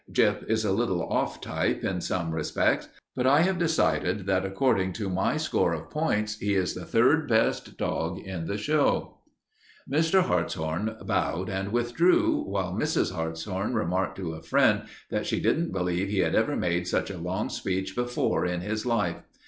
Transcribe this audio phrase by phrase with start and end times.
[0.11, 4.93] Gyp is a little off type in some respects, but I have decided that, according
[4.93, 9.19] to my score of points, he is the third best dog in the show."
[9.87, 10.27] [Illustration: Boston Terrier] Mr.
[10.27, 13.11] Hartshorn bowed and withdrew, while Mrs.
[13.13, 17.17] Hartshorn remarked to a friend that she didn't believe he had ever made such a
[17.19, 19.17] long speech before in his life.